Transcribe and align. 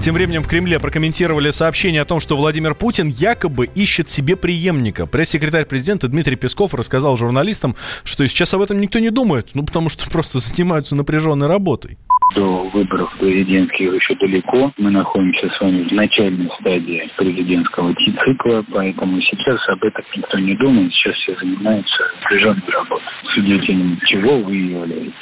Тем 0.00 0.14
временем 0.14 0.42
в 0.42 0.48
Кремле 0.48 0.78
прокомментировали 0.78 1.50
сообщение 1.50 2.02
о 2.02 2.04
том, 2.04 2.20
что 2.20 2.36
Владимир 2.36 2.76
Путин 2.76 3.08
якобы 3.08 3.66
ищет 3.66 4.08
себе 4.08 4.36
преемника. 4.36 5.06
Пресс-секретарь 5.06 5.66
президента 5.66 6.06
Дмитрий 6.06 6.36
Песков 6.36 6.72
рассказал 6.74 7.16
журналистам, 7.16 7.74
что 8.04 8.26
сейчас 8.28 8.54
об 8.54 8.62
этом 8.62 8.80
никто 8.80 9.00
не 9.00 9.10
думает, 9.10 9.50
ну 9.54 9.64
потому 9.64 9.88
что 9.88 10.08
просто 10.12 10.38
занимаются 10.38 10.94
напряженной 10.94 11.48
работой. 11.48 11.98
До 12.36 12.68
выборов 12.68 13.10
президентских 13.18 13.92
еще 13.94 14.14
далеко. 14.14 14.72
Мы 14.76 14.90
находимся 14.92 15.48
с 15.48 15.60
вами 15.60 15.88
в 15.88 15.92
начальной 15.92 16.48
стадии 16.60 17.10
президентского 17.16 17.92
цикла, 18.24 18.64
поэтому 18.70 19.20
сейчас 19.22 19.58
об 19.68 19.82
этом 19.82 20.04
никто 20.14 20.38
не 20.38 20.54
думает. 20.54 20.92
Сейчас 20.92 21.14
все 21.16 21.34
занимаются 21.40 21.96
напряженной 22.22 22.70
работой. 22.70 23.08
Свидетелем 23.34 23.98
чего 24.06 24.38
вы 24.42 24.56
являетесь? 24.56 25.14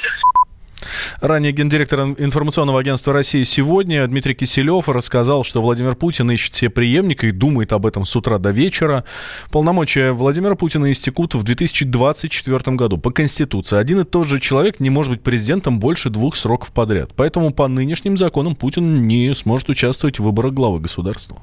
Ранее 1.21 1.51
гендиректор 1.51 2.01
информационного 2.01 2.79
агентства 2.79 3.13
России 3.13 3.43
сегодня 3.43 4.07
Дмитрий 4.07 4.35
Киселев 4.35 4.89
рассказал, 4.89 5.43
что 5.43 5.61
Владимир 5.61 5.95
Путин 5.95 6.29
ищет 6.31 6.53
себе 6.53 6.69
преемника 6.69 7.27
и 7.27 7.31
думает 7.31 7.73
об 7.73 7.85
этом 7.85 8.05
с 8.05 8.15
утра 8.15 8.37
до 8.37 8.51
вечера. 8.51 9.03
Полномочия 9.51 10.11
Владимира 10.11 10.55
Путина 10.55 10.91
истекут 10.91 11.35
в 11.35 11.43
2024 11.43 12.75
году. 12.75 12.97
По 12.97 13.11
Конституции 13.11 13.77
один 13.77 14.01
и 14.01 14.03
тот 14.03 14.27
же 14.27 14.39
человек 14.39 14.79
не 14.79 14.89
может 14.89 15.13
быть 15.13 15.21
президентом 15.21 15.79
больше 15.79 16.09
двух 16.09 16.35
сроков 16.35 16.71
подряд. 16.71 17.11
Поэтому 17.15 17.51
по 17.51 17.67
нынешним 17.67 18.17
законам 18.17 18.55
Путин 18.55 19.07
не 19.07 19.33
сможет 19.33 19.69
участвовать 19.69 20.19
в 20.19 20.23
выборах 20.23 20.53
главы 20.53 20.79
государства. 20.79 21.37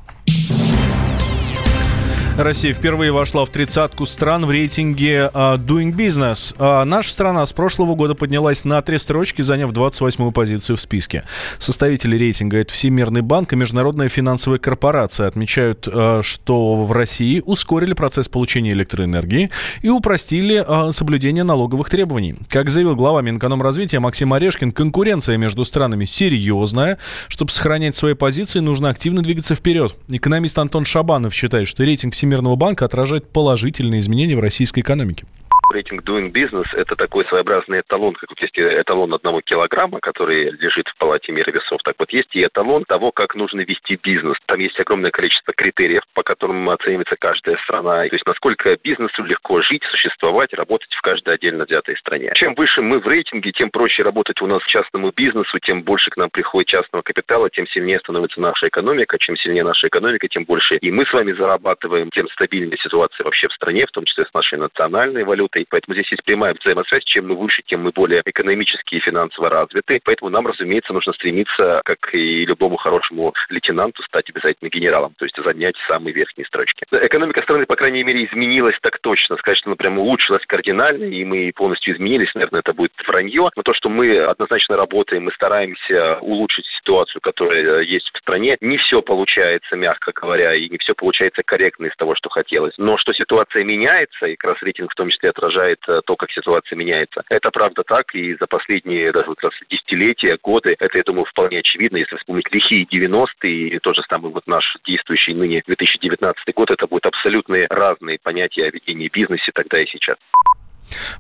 Россия 2.37 2.75
впервые 2.75 3.13
вошла 3.13 3.45
в 3.45 3.51
тридцатку 3.51 4.07
стран 4.07 4.45
в 4.45 4.51
рейтинге 4.51 5.31
uh, 5.33 5.57
Doing 5.57 5.95
Business. 5.95 6.57
Uh, 6.57 6.83
наша 6.83 7.11
страна 7.11 7.47
с 7.47 7.53
прошлого 7.53 7.95
года 7.95 8.17
поднялась 8.17 8.65
на 8.65 8.83
три 8.83 8.99
строчки, 8.99 9.41
заняв 9.41 9.71
28-ю 9.71 10.33
позицию 10.33 10.77
в 10.77 10.81
списке. 10.81 11.23
Составители 11.59 12.17
рейтинга– 12.17 12.57
это 12.59 12.75
Всемирный 12.75 13.21
банк 13.21 13.53
и 13.53 13.57
Международная 13.57 14.09
финансовая 14.09 14.59
корпорация. 14.59 15.29
Отмечают, 15.29 15.87
uh, 15.87 16.25
что 16.25 16.83
в 16.83 16.91
России 16.91 17.41
ускорили 17.47 17.93
процесс 17.93 18.27
получения 18.27 18.73
электроэнергии 18.73 19.51
и 19.83 19.89
упростили 19.89 20.91
соблюдение 20.91 21.45
налоговых 21.45 21.89
требований. 21.89 22.35
Как 22.49 22.69
заявил 22.69 22.97
глава 22.97 23.23
Минэкономразвития 23.23 24.01
Максим 24.01 24.33
Орешкин, 24.33 24.73
конкуренция 24.73 25.37
между 25.37 25.65
странами 25.65 26.05
серьезная. 26.05 26.99
Чтобы 27.29 27.53
сохранять 27.53 27.95
свои 27.95 28.15
позиции, 28.15 28.59
нужно 28.59 28.91
активно 28.91 29.23
двигаться 29.23 29.55
вперед. 29.55 29.95
Экономист 30.09 30.59
Антон 30.59 30.85
Шабанов 30.85 31.33
считает, 31.33 31.69
что 31.69 31.85
рейтинг 31.85 32.13
Всемирного 32.25 32.57
банка 32.57 32.87
отражает 32.87 33.29
положительные 33.29 34.01
изменения 34.01 34.35
в 34.35 34.41
российской 34.41 34.81
экономике 34.81 35.27
рейтинг 35.75 36.03
Doing 36.03 36.33
Business– 36.33 36.67
это 36.73 36.97
такой 36.97 37.27
своеобразный 37.27 37.81
эталон, 37.81 38.15
как 38.15 38.31
вот 38.31 38.41
есть 38.41 38.59
эталон 38.59 39.13
одного 39.13 39.41
килограмма, 39.43 40.01
который 40.01 40.51
лежит 40.53 40.89
в 40.89 40.97
палате 40.97 41.33
мира 41.33 41.51
весов. 41.51 41.83
Так 41.83 41.97
вот, 41.99 42.11
есть 42.13 42.35
и 42.35 42.45
эталон 42.45 42.85
того, 42.85 43.13
как 43.13 43.35
нужно 43.35 43.61
вести 43.61 43.99
бизнес. 44.03 44.37
Там 44.47 44.61
есть 44.61 44.79
огромное 44.81 45.11
количество 45.11 45.53
критериев, 45.53 46.03
по 46.15 46.23
которым 46.23 46.71
оценивается 46.71 47.17
каждая 47.19 47.57
страна. 47.65 48.09
То 48.09 48.15
есть, 48.15 48.27
насколько 48.27 48.77
бизнесу 48.83 49.25
легко 49.25 49.61
жить, 49.63 49.83
существовать, 49.91 50.55
работать 50.55 50.93
в 50.95 51.03
каждой 51.03 51.35
отдельно 51.35 51.65
взятой 51.65 51.97
стране. 51.97 52.31
Чем 52.35 52.55
выше 52.55 52.81
мы 52.81 53.01
в 53.01 53.07
рейтинге, 53.07 53.53
тем 53.53 53.71
проще 53.71 54.03
работать 54.03 54.41
у 54.41 54.47
нас 54.47 54.65
частному 54.67 55.13
бизнесу, 55.15 55.59
тем 55.59 55.83
больше 55.83 56.11
к 56.11 56.17
нам 56.17 56.31
приходит 56.31 56.69
частного 56.69 57.03
капитала, 57.03 57.51
тем 57.51 57.67
сильнее 57.67 57.99
становится 57.99 58.41
наша 58.41 58.69
экономика. 58.69 59.19
Чем 59.19 59.37
сильнее 59.37 59.65
наша 59.65 59.89
экономика, 59.89 60.29
тем 60.29 60.45
больше 60.45 60.77
и 60.77 60.91
мы 60.91 61.05
с 61.05 61.13
вами 61.13 61.33
зарабатываем, 61.33 62.11
тем 62.11 62.29
стабильнее 62.31 62.79
ситуация 62.79 63.25
вообще 63.25 63.49
в 63.49 63.53
стране, 63.53 63.87
в 63.87 63.91
том 63.91 64.05
числе 64.05 64.25
с 64.25 64.35
нашей 64.35 64.59
национальной 64.59 65.25
валютой. 65.25 65.64
Поэтому 65.71 65.95
здесь 65.95 66.11
есть 66.11 66.25
прямая 66.25 66.55
взаимосвязь. 66.55 67.05
Чем 67.05 67.29
мы 67.29 67.37
выше, 67.37 67.63
тем 67.67 67.83
мы 67.83 67.91
более 67.91 68.23
экономически 68.25 68.97
и 68.97 69.01
финансово 69.01 69.51
развиты. 69.51 70.01
Поэтому 70.05 70.31
нам, 70.31 70.47
разумеется, 70.47 70.93
нужно 70.93 71.13
стремиться, 71.13 71.81
как 71.85 72.15
и 72.15 72.45
любому 72.45 72.77
хорошему 72.77 73.35
лейтенанту, 73.49 74.03
стать 74.03 74.31
обязательно 74.31 74.69
генералом, 74.69 75.15
то 75.19 75.25
есть 75.25 75.37
занять 75.43 75.77
самые 75.89 76.15
верхние 76.15 76.47
строчки. 76.47 76.85
Экономика 76.91 77.43
страны, 77.43 77.67
по 77.67 77.77
крайней 77.77 78.05
мере, 78.05 78.25
изменилась 78.25 78.79
так 78.81 78.99
точно. 79.01 79.37
Сказать, 79.37 79.59
что 79.59 79.71
она 79.71 79.77
прям 79.77 79.99
улучшилась 79.99 80.45
кардинально, 80.47 81.05
и 81.05 81.25
мы 81.25 81.53
полностью 81.55 81.95
изменились, 81.95 82.35
наверное, 82.35 82.61
это 82.61 82.73
будет 82.73 82.93
вранье. 83.07 83.51
Но 83.57 83.63
то, 83.63 83.75
что 83.75 83.89
мы 83.89 84.19
однозначно 84.19 84.77
работаем, 84.77 85.25
мы 85.25 85.33
стараемся 85.33 86.19
улучшить 86.21 86.67
ситуацию, 86.79 87.21
которая 87.21 87.83
есть 87.83 88.11
в 88.13 88.19
стране. 88.19 88.57
Не 88.61 88.77
все 88.79 89.03
получается, 89.03 89.77
мягко 89.77 90.13
говоря, 90.15 90.55
и 90.55 90.69
не 90.69 90.79
все 90.79 90.95
получается 90.95 91.43
корректно 91.45 91.87
из 91.87 91.97
того, 91.97 92.15
что 92.15 92.29
хотелось. 92.29 92.75
Но 92.79 92.97
что 92.99 93.13
ситуация 93.13 93.65
меняется, 93.65 94.27
и 94.27 94.37
как 94.37 94.53
раз 94.53 94.63
рейтинг 94.63 94.93
в 94.93 94.97
том 94.97 95.11
числе 95.11 95.31
отражает 95.31 95.54
отражает 95.55 95.79
э, 95.89 96.01
то, 96.05 96.17
как 96.17 96.31
ситуация 96.31 96.77
меняется. 96.77 97.23
Это 97.29 97.51
правда 97.51 97.83
так, 97.87 98.15
и 98.15 98.35
за 98.35 98.47
последние 98.47 99.13
даже 99.13 99.29
вот 99.29 99.39
десятилетия, 99.71 100.39
годы, 100.43 100.75
это, 100.79 100.99
я 100.99 101.05
думаю, 101.05 101.25
вполне 101.27 101.61
очевидно. 101.61 101.99
Если 101.99 102.17
вспомнить 102.17 102.51
лихие 102.53 102.85
90-е 102.85 103.69
и 103.69 103.79
тот 103.79 103.97
же 103.97 104.03
самый 104.09 104.33
вот 104.33 104.47
наш 104.47 104.77
действующий 104.87 105.35
ныне 105.35 105.63
2019 105.67 106.55
год, 106.55 106.71
это 106.71 106.87
будут 106.87 107.07
абсолютно 107.07 107.67
разные 107.71 108.19
понятия 108.23 108.67
о 108.67 108.71
ведении 108.71 109.09
бизнеса 109.13 109.51
тогда 109.55 109.81
и 109.81 109.87
сейчас. 109.87 110.17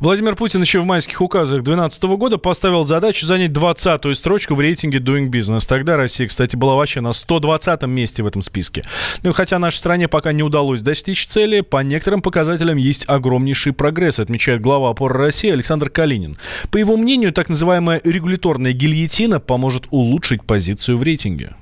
Владимир 0.00 0.36
Путин 0.36 0.60
еще 0.60 0.80
в 0.80 0.84
майских 0.84 1.20
указах 1.20 1.62
2012 1.62 2.02
года 2.04 2.38
поставил 2.38 2.84
задачу 2.84 3.26
занять 3.26 3.50
20-ю 3.52 4.14
строчку 4.14 4.54
в 4.54 4.60
рейтинге 4.60 4.98
Doing 4.98 5.28
Business. 5.28 5.66
Тогда 5.66 5.96
Россия, 5.96 6.28
кстати, 6.28 6.56
была 6.56 6.74
вообще 6.74 7.00
на 7.00 7.08
120-м 7.08 7.90
месте 7.90 8.22
в 8.22 8.26
этом 8.26 8.42
списке. 8.42 8.84
Ну, 9.22 9.32
хотя 9.32 9.58
нашей 9.58 9.78
стране 9.78 10.08
пока 10.08 10.32
не 10.32 10.42
удалось 10.42 10.82
достичь 10.82 11.26
цели, 11.26 11.60
по 11.60 11.82
некоторым 11.82 12.22
показателям 12.22 12.76
есть 12.76 13.04
огромнейший 13.08 13.72
прогресс, 13.72 14.18
отмечает 14.18 14.60
глава 14.60 14.90
опоры 14.90 15.18
России 15.18 15.50
Александр 15.50 15.90
Калинин. 15.90 16.36
По 16.70 16.76
его 16.76 16.96
мнению, 16.96 17.32
так 17.32 17.48
называемая 17.48 18.00
регуляторная 18.04 18.72
гильотина 18.72 19.40
поможет 19.40 19.84
улучшить 19.90 20.44
позицию 20.44 20.98
в 20.98 21.02
рейтинге. 21.02 21.54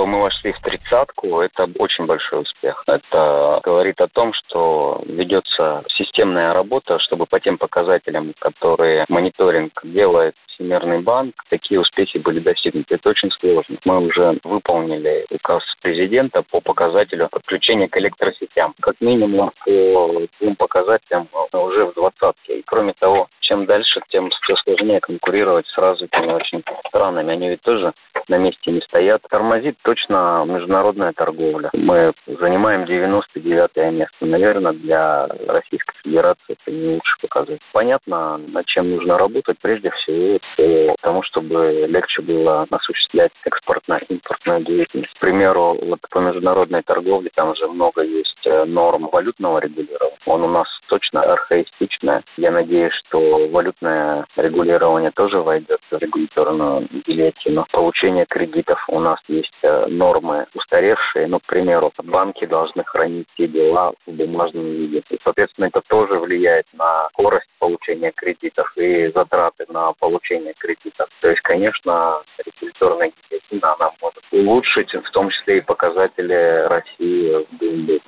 То, 0.00 0.04
что 0.04 0.12
мы 0.12 0.22
вошли 0.22 0.52
в 0.52 0.60
тридцатку, 0.62 1.40
это 1.42 1.68
очень 1.78 2.06
большой 2.06 2.40
успех. 2.40 2.82
Это 2.86 3.60
говорит 3.62 4.00
о 4.00 4.08
том, 4.08 4.32
что 4.32 5.02
ведется 5.04 5.84
системная 5.94 6.54
работа, 6.54 6.98
чтобы 7.00 7.26
по 7.26 7.38
тем 7.38 7.58
показателям, 7.58 8.32
которые 8.38 9.04
мониторинг 9.10 9.78
делает 9.84 10.36
Всемирный 10.60 11.00
банк, 11.00 11.34
такие 11.48 11.80
успехи 11.80 12.18
были 12.18 12.38
достигнуты. 12.38 12.96
Это 12.96 13.08
очень 13.08 13.30
сложно. 13.30 13.78
Мы 13.86 14.06
уже 14.06 14.38
выполнили 14.44 15.24
указ 15.30 15.62
президента 15.80 16.42
по 16.42 16.60
показателю 16.60 17.28
подключения 17.30 17.88
к 17.88 17.96
электросетям. 17.96 18.74
Как 18.80 18.96
минимум 19.00 19.52
по 19.64 20.26
двум 20.38 20.56
показателям 20.56 21.28
уже 21.54 21.86
в 21.86 21.94
двадцатке. 21.94 22.58
И 22.58 22.62
кроме 22.66 22.92
того, 22.92 23.28
чем 23.40 23.64
дальше, 23.64 24.00
тем 24.10 24.28
все 24.30 24.54
сложнее 24.56 25.00
конкурировать 25.00 25.66
с 25.66 25.78
развитыми 25.78 26.32
очень 26.32 26.62
странами. 26.88 27.32
Они 27.32 27.48
ведь 27.48 27.62
тоже 27.62 27.94
на 28.28 28.36
месте 28.36 28.70
не 28.70 28.80
стоят. 28.82 29.22
Тормозит 29.30 29.76
точно 29.82 30.44
международная 30.46 31.12
торговля. 31.12 31.70
Мы 31.72 32.12
занимаем 32.26 32.84
99 32.84 33.92
место. 33.92 34.26
Наверное, 34.26 34.72
для 34.72 35.26
Российской 35.48 35.94
Федерации 36.04 36.56
это 36.56 36.70
не 36.70 36.94
лучше 36.94 37.16
показать. 37.30 37.60
Понятно, 37.72 38.38
над 38.38 38.66
чем 38.66 38.90
нужно 38.90 39.16
работать. 39.16 39.56
Прежде 39.60 39.90
всего, 39.90 40.38
по 40.56 40.96
тому, 41.00 41.22
чтобы 41.22 41.86
легче 41.88 42.22
было 42.22 42.66
осуществлять 42.70 43.32
экспортно-импортную 43.44 44.64
деятельность. 44.64 45.14
К 45.14 45.20
примеру, 45.20 45.78
вот 45.82 46.00
по 46.10 46.18
международной 46.18 46.82
торговле 46.82 47.30
там 47.34 47.50
уже 47.50 47.66
много 47.68 48.02
есть 48.02 48.46
э, 48.46 48.64
норм 48.64 49.08
валютного 49.10 49.58
регулирования. 49.58 50.09
Он 50.26 50.42
у 50.42 50.48
нас 50.48 50.66
точно 50.88 51.22
архаистичное. 51.22 52.22
Я 52.36 52.50
надеюсь, 52.50 52.92
что 53.06 53.48
валютное 53.48 54.26
регулирование 54.36 55.10
тоже 55.12 55.40
войдет 55.40 55.80
в 55.90 55.96
регуляторную 55.96 56.88
гильотину. 57.06 57.66
Получение 57.70 58.26
кредитов 58.26 58.78
у 58.88 59.00
нас 59.00 59.18
есть 59.28 59.56
э, 59.62 59.86
нормы 59.86 60.46
устаревшие. 60.54 61.26
Ну, 61.26 61.38
к 61.38 61.46
примеру, 61.46 61.92
банки 62.02 62.44
должны 62.44 62.84
хранить 62.84 63.26
все 63.34 63.46
дела 63.46 63.92
в 64.06 64.12
бумажном 64.12 64.64
виде. 64.64 65.02
И, 65.10 65.18
соответственно, 65.22 65.66
это 65.66 65.80
тоже 65.88 66.18
влияет 66.18 66.66
на 66.74 67.08
скорость 67.10 67.48
получения 67.58 68.12
кредитов 68.12 68.72
и 68.76 69.10
затраты 69.14 69.66
на 69.68 69.92
получение 69.94 70.54
кредитов. 70.58 71.08
То 71.20 71.28
есть, 71.30 71.40
конечно, 71.42 72.22
регуляторная 72.44 73.12
гильотина, 73.30 73.74
она 73.74 73.90
может 74.00 74.22
улучшить 74.32 74.92
в 74.92 75.10
том 75.12 75.30
числе 75.30 75.58
и 75.58 75.62
показатели 75.62 76.66
России 76.68 77.46
в 77.50 77.58
бизнесе. 77.58 78.02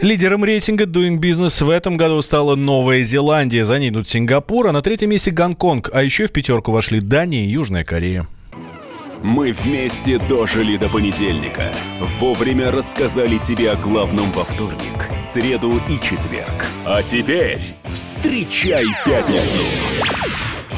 Лидером 0.00 0.44
рейтинга 0.44 0.84
Doing 0.84 1.18
Business 1.18 1.64
в 1.64 1.70
этом 1.70 1.96
году 1.96 2.20
стала 2.22 2.54
Новая 2.54 3.02
Зеландия. 3.02 3.64
За 3.64 3.78
ней 3.78 3.90
идут 3.90 4.08
Сингапур, 4.08 4.68
а 4.68 4.72
на 4.72 4.82
третьем 4.82 5.10
месте 5.10 5.30
Гонконг. 5.30 5.90
А 5.92 6.02
еще 6.02 6.26
в 6.26 6.32
пятерку 6.32 6.72
вошли 6.72 7.00
Дания 7.00 7.44
и 7.44 7.50
Южная 7.50 7.84
Корея. 7.84 8.26
Мы 9.22 9.52
вместе 9.52 10.18
дожили 10.18 10.76
до 10.76 10.88
понедельника. 10.88 11.72
Вовремя 12.18 12.72
рассказали 12.72 13.38
тебе 13.38 13.70
о 13.70 13.76
главном 13.76 14.30
во 14.32 14.42
вторник, 14.42 15.08
среду 15.14 15.80
и 15.88 15.94
четверг. 15.94 16.66
А 16.84 17.02
теперь 17.02 17.60
встречай 17.92 18.84
пятницу! 19.04 19.60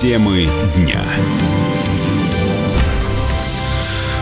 Темы 0.00 0.48
дня. 0.74 1.04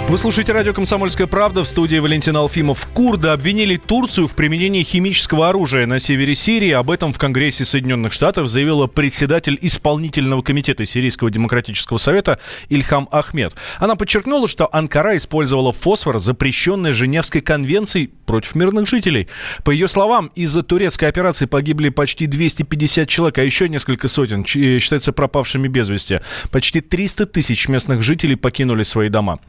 Вы 0.08 0.16
слушаете 0.16 0.54
радио 0.54 0.72
«Комсомольская 0.72 1.26
правда» 1.26 1.62
в 1.62 1.68
студии 1.68 1.98
Валентин 1.98 2.34
Алфимов. 2.34 2.86
Курды 2.94 3.28
обвинили 3.28 3.76
Турцию 3.76 4.26
в 4.26 4.34
применении 4.34 4.82
химического 4.82 5.50
оружия 5.50 5.84
на 5.86 5.98
севере 5.98 6.34
Сирии. 6.34 6.70
Об 6.70 6.90
этом 6.90 7.12
в 7.12 7.18
Конгрессе 7.18 7.66
Соединенных 7.66 8.14
Штатов 8.14 8.48
заявила 8.48 8.86
председатель 8.86 9.58
исполнительного 9.60 10.40
комитета 10.40 10.86
Сирийского 10.86 11.30
демократического 11.30 11.98
совета 11.98 12.38
Ильхам 12.70 13.06
Ахмед. 13.12 13.52
Она 13.78 13.96
подчеркнула, 13.96 14.48
что 14.48 14.70
Анкара 14.72 15.14
использовала 15.14 15.72
фосфор, 15.72 16.18
запрещенный 16.18 16.92
Женевской 16.92 17.42
конвенцией 17.42 18.10
против 18.24 18.54
мирных 18.54 18.88
жителей. 18.88 19.28
По 19.62 19.70
ее 19.72 19.88
словам, 19.88 20.30
из-за 20.34 20.62
турецкой 20.62 21.10
операции 21.10 21.44
погибли 21.44 21.90
почти 21.90 22.26
250 22.26 23.06
человек, 23.10 23.36
а 23.36 23.42
еще 23.42 23.68
несколько 23.68 24.08
сотен 24.08 24.40
э, 24.40 24.78
считаются 24.78 25.12
пропавшими 25.12 25.68
без 25.68 25.90
вести. 25.90 26.20
Почти 26.50 26.80
300 26.80 27.26
тысяч 27.26 27.68
местных 27.68 28.00
жителей 28.00 28.36
покинули 28.36 28.84
свои 28.84 29.10
дома. 29.10 29.40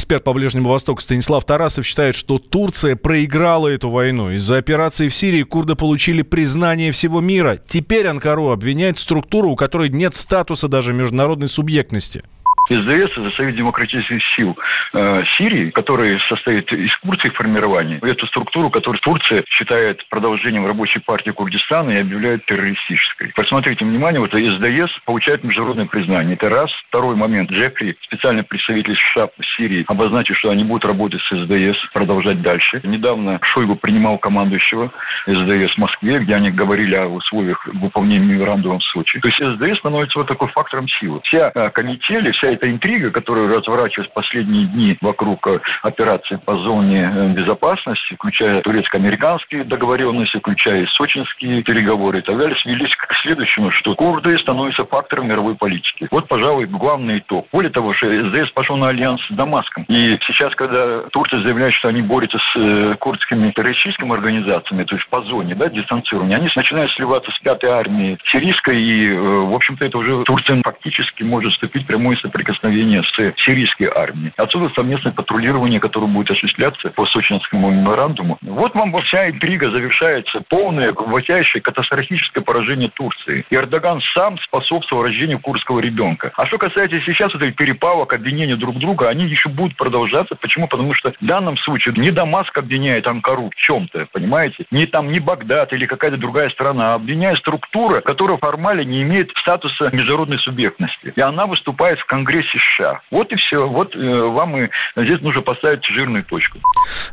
Эксперт 0.00 0.24
по 0.24 0.32
Ближнему 0.32 0.70
Востоку 0.70 1.02
Станислав 1.02 1.44
Тарасов 1.44 1.84
считает, 1.84 2.14
что 2.14 2.38
Турция 2.38 2.96
проиграла 2.96 3.68
эту 3.68 3.90
войну. 3.90 4.30
Из-за 4.30 4.56
операции 4.56 5.08
в 5.08 5.14
Сирии 5.14 5.42
курды 5.42 5.74
получили 5.74 6.22
признание 6.22 6.90
всего 6.90 7.20
мира. 7.20 7.60
Теперь 7.66 8.06
Анкару 8.06 8.48
обвиняет 8.48 8.96
структуру, 8.96 9.50
у 9.50 9.56
которой 9.56 9.90
нет 9.90 10.14
статуса 10.14 10.68
даже 10.68 10.94
международной 10.94 11.48
субъектности. 11.48 12.22
СДС, 12.70 13.18
это 13.18 13.30
Союз 13.36 13.54
демократических 13.54 14.22
сил 14.36 14.56
э, 14.94 15.22
Сирии, 15.36 15.70
который 15.70 16.20
состоит 16.28 16.72
из 16.72 16.90
Турции 17.00 17.30
формирования, 17.30 17.98
эту 18.02 18.26
структуру, 18.26 18.70
которую 18.70 19.00
Турция 19.00 19.44
считает 19.48 20.06
продолжением 20.08 20.66
рабочей 20.66 21.00
партии 21.00 21.30
Курдистана 21.30 21.90
и 21.90 22.00
объявляет 22.00 22.44
террористической. 22.46 23.32
Посмотрите, 23.34 23.84
внимание, 23.84 24.20
вот 24.20 24.30
СДС 24.30 24.92
получает 25.04 25.42
международное 25.42 25.86
признание. 25.86 26.34
Это 26.34 26.48
раз. 26.48 26.70
Второй 26.88 27.16
момент. 27.16 27.50
Джеффри, 27.50 27.96
специальный 28.02 28.44
представитель 28.44 28.96
США 28.96 29.26
в 29.26 29.56
Сирии, 29.56 29.84
обозначил, 29.88 30.34
что 30.36 30.50
они 30.50 30.64
будут 30.64 30.84
работать 30.84 31.20
с 31.22 31.28
СДС, 31.28 31.78
продолжать 31.92 32.40
дальше. 32.42 32.80
Недавно 32.84 33.40
Шойгу 33.42 33.76
принимал 33.76 34.18
командующего 34.18 34.92
СДС 35.26 35.74
в 35.74 35.78
Москве, 35.78 36.20
где 36.20 36.34
они 36.36 36.50
говорили 36.50 36.94
о 36.94 37.08
условиях 37.08 37.66
выполнения 37.66 38.26
меморандума 38.26 38.78
в 38.78 38.84
Сочи. 38.84 39.18
То 39.20 39.28
есть 39.28 39.38
СДС 39.38 39.78
становится 39.78 40.18
вот 40.18 40.28
такой 40.28 40.48
фактором 40.48 40.86
силы. 40.88 41.20
Вся 41.24 41.50
э, 41.54 41.70
канители, 41.70 42.30
вся 42.32 42.52
эта 42.60 42.70
интрига, 42.70 43.10
которая 43.10 43.48
разворачивалась 43.48 44.10
последние 44.12 44.66
дни 44.66 44.96
вокруг 45.00 45.46
э, 45.46 45.60
операции 45.82 46.36
по 46.44 46.56
зоне 46.58 47.10
э, 47.12 47.28
безопасности, 47.32 48.14
включая 48.14 48.60
турецко-американские 48.60 49.64
договоренности, 49.64 50.38
включая 50.38 50.86
сочинские 50.96 51.62
переговоры 51.62 52.18
и 52.18 52.22
так 52.22 52.36
далее, 52.36 52.56
свелись 52.62 52.94
к 52.94 53.14
следующему, 53.22 53.70
что 53.72 53.94
курды 53.94 54.38
становятся 54.38 54.84
фактором 54.84 55.28
мировой 55.28 55.54
политики. 55.54 56.06
Вот, 56.10 56.28
пожалуй, 56.28 56.66
главный 56.66 57.18
итог. 57.18 57.46
Более 57.50 57.70
того, 57.70 57.94
что 57.94 58.06
СДС 58.06 58.50
пошел 58.52 58.76
на 58.76 58.88
альянс 58.88 59.20
с 59.26 59.30
Дамаском. 59.30 59.84
И 59.88 60.18
сейчас, 60.26 60.54
когда 60.54 61.02
Турция 61.12 61.40
заявляет, 61.40 61.74
что 61.74 61.88
они 61.88 62.02
борются 62.02 62.38
с 62.38 62.56
э, 62.56 62.96
курдскими 63.00 63.50
террористическими 63.52 64.12
организациями, 64.12 64.84
то 64.84 64.96
есть 64.96 65.08
по 65.08 65.22
зоне, 65.22 65.54
да, 65.54 65.68
дистанцирования, 65.70 66.36
они 66.36 66.48
начинают 66.54 66.92
сливаться 66.92 67.30
с 67.30 67.38
пятой 67.38 67.70
армией 67.70 68.18
сирийской, 68.30 68.80
и, 68.80 69.12
в 69.16 69.54
общем-то, 69.54 69.84
это 69.84 69.96
уже 69.96 70.24
Турция 70.24 70.60
фактически 70.62 71.22
может 71.22 71.52
вступить 71.52 71.84
в 71.84 71.86
прямое 71.86 72.16
соприкосновение 72.16 72.49
соприкосновения 72.50 73.02
с 73.02 73.44
сирийской 73.44 73.90
армией. 73.94 74.32
Отсюда 74.36 74.72
совместное 74.74 75.12
патрулирование, 75.12 75.80
которое 75.80 76.06
будет 76.06 76.30
осуществляться 76.30 76.90
по 76.90 77.06
Сочинскому 77.06 77.70
меморандуму. 77.70 78.38
Вот 78.42 78.74
вам 78.74 78.94
вся 79.02 79.30
интрига 79.30 79.70
завершается. 79.70 80.42
Полное, 80.48 80.92
глубочайшее, 80.92 81.62
катастрофическое 81.62 82.42
поражение 82.42 82.90
Турции. 82.94 83.44
И 83.48 83.54
Эрдоган 83.54 84.00
сам 84.14 84.38
способствовал 84.38 85.04
рождению 85.04 85.38
курского 85.38 85.80
ребенка. 85.80 86.32
А 86.36 86.46
что 86.46 86.58
касается 86.58 87.00
сейчас 87.00 87.34
этой 87.34 87.52
перепалок, 87.52 88.12
обвинений 88.12 88.56
друг 88.56 88.78
друга, 88.78 89.08
они 89.08 89.26
еще 89.26 89.48
будут 89.48 89.76
продолжаться. 89.76 90.34
Почему? 90.34 90.68
Потому 90.68 90.94
что 90.94 91.12
в 91.20 91.24
данном 91.24 91.56
случае 91.58 91.94
не 91.96 92.10
Дамаск 92.10 92.56
обвиняет 92.58 93.06
Анкару 93.06 93.50
в 93.50 93.54
чем-то, 93.54 94.08
понимаете? 94.12 94.64
Не 94.70 94.86
там, 94.86 95.10
не 95.10 95.20
Багдад 95.20 95.72
или 95.72 95.86
какая-то 95.86 96.16
другая 96.16 96.50
страна, 96.50 96.92
а 96.92 96.94
обвиняет 96.94 97.38
структура, 97.38 98.00
которая 98.00 98.38
формально 98.38 98.82
не 98.82 99.02
имеет 99.02 99.30
статуса 99.36 99.90
международной 99.92 100.38
субъектности. 100.38 101.12
И 101.14 101.20
она 101.20 101.46
выступает 101.46 101.98
в 102.00 102.06
Конгрессе 102.06 102.29
Конгрессе 102.30 102.58
США. 102.76 103.00
Вот 103.10 103.32
и 103.32 103.36
все. 103.36 103.68
Вот 103.68 103.94
э, 103.94 103.98
вам 103.98 104.56
и 104.56 104.68
здесь 104.96 105.20
нужно 105.20 105.42
поставить 105.42 105.84
жирную 105.84 106.24
точку. 106.24 106.58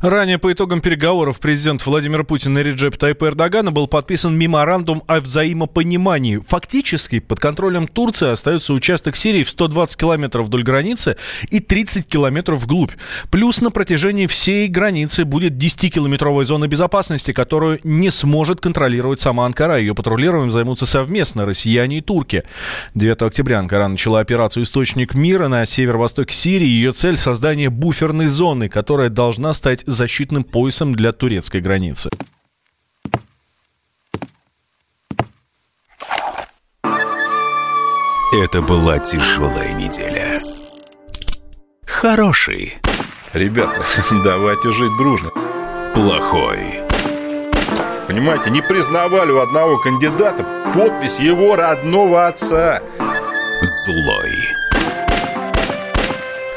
Ранее 0.01 0.37
по 0.37 0.51
итогам 0.51 0.81
переговоров 0.81 1.39
президент 1.39 1.85
Владимир 1.85 2.23
Путин 2.23 2.57
и 2.57 2.63
Реджеп 2.63 2.97
Тайп 2.97 3.23
Эрдогана 3.23 3.71
был 3.71 3.87
подписан 3.87 4.37
меморандум 4.37 5.03
о 5.07 5.19
взаимопонимании. 5.19 6.39
Фактически 6.47 7.19
под 7.19 7.39
контролем 7.39 7.87
Турции 7.87 8.29
остается 8.29 8.73
участок 8.73 9.15
Сирии 9.15 9.43
в 9.43 9.49
120 9.49 9.99
километров 9.99 10.45
вдоль 10.47 10.63
границы 10.63 11.17
и 11.49 11.59
30 11.59 12.07
километров 12.07 12.59
вглубь. 12.59 12.91
Плюс 13.31 13.61
на 13.61 13.71
протяжении 13.71 14.27
всей 14.27 14.67
границы 14.67 15.25
будет 15.25 15.53
10-километровая 15.53 16.43
зона 16.43 16.67
безопасности, 16.67 17.33
которую 17.33 17.79
не 17.83 18.09
сможет 18.09 18.61
контролировать 18.61 19.19
сама 19.19 19.45
Анкара. 19.45 19.79
Ее 19.79 19.95
патрулированием 19.95 20.51
займутся 20.51 20.85
совместно 20.85 21.45
россияне 21.45 21.97
и 21.97 22.01
турки. 22.01 22.43
9 22.95 23.21
октября 23.23 23.59
Анкара 23.59 23.87
начала 23.87 24.19
операцию 24.19 24.63
«Источник 24.63 25.06
мира 25.15 25.47
на 25.47 25.65
северо-востоке 25.65 26.33
Сирии. 26.33 26.67
Ее 26.67 26.91
цель– 26.91 27.17
создание 27.17 27.69
буферной 27.69 28.27
зоны, 28.27 28.69
которая 28.69 29.09
должна 29.09 29.53
стать 29.53 29.83
защитным 29.85 30.43
поясом 30.43 30.93
для 30.93 31.11
турецкой 31.11 31.61
границы. 31.61 32.09
Это 38.33 38.61
была 38.61 38.99
тяжелая 38.99 39.73
неделя. 39.73 40.39
Хороший. 41.85 42.75
Ребята, 43.33 43.81
давайте 44.23 44.71
жить 44.71 44.95
дружно. 44.97 45.31
Плохой. 45.93 46.81
Понимаете, 48.07 48.51
не 48.51 48.61
признавали 48.61 49.31
у 49.31 49.39
одного 49.39 49.77
кандидата 49.77 50.45
подпись 50.73 51.19
его 51.19 51.55
родного 51.55 52.27
отца. 52.27 52.81
Злой. 53.61 54.56